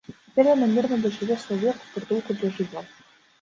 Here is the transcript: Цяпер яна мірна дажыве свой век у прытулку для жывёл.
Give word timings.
Цяпер 0.27 0.47
яна 0.51 0.69
мірна 0.71 0.97
дажыве 1.03 1.37
свой 1.43 1.59
век 1.65 1.77
у 1.85 1.93
прытулку 1.99 2.39
для 2.41 2.53
жывёл. 2.57 2.91